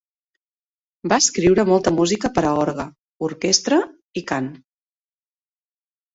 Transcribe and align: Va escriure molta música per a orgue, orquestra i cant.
Va 1.11 1.19
escriure 1.23 1.65
molta 1.71 1.93
música 1.97 2.31
per 2.39 2.43
a 2.47 2.55
orgue, 2.63 2.87
orquestra 3.29 3.79
i 4.23 4.27
cant. 4.35 4.51